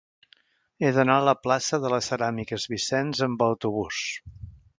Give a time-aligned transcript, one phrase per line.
[0.85, 4.03] He d'anar a la plaça de les Ceràmiques Vicens amb autobús.